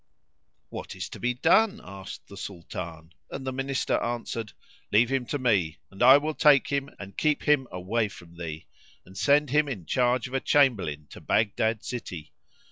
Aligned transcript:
"What 0.69 0.95
is 0.95 1.07
to 1.09 1.19
be 1.19 1.35
done?" 1.35 1.79
asked 1.83 2.25
the 2.27 2.35
Sultan, 2.35 3.13
and 3.29 3.45
the 3.45 3.51
Minister 3.53 4.01
answered, 4.01 4.53
"Leave 4.91 5.11
him 5.11 5.27
to 5.27 5.37
me 5.37 5.77
and 5.91 6.01
I 6.01 6.17
will 6.17 6.33
take 6.33 6.69
him 6.69 6.89
and 6.97 7.15
keep 7.15 7.43
him 7.43 7.67
away 7.71 8.09
from 8.09 8.35
thee, 8.35 8.65
and 9.05 9.15
send 9.15 9.51
him 9.51 9.69
in 9.69 9.85
charge 9.85 10.27
of 10.27 10.33
a 10.33 10.39
Chamberlain 10.39 11.05
to 11.11 11.21
Baghdad 11.21 11.85
city. 11.85 12.33